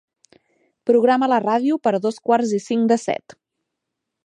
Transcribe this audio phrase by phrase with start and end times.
[0.89, 3.39] Programa la ràdio per a dos quarts i cinc de set.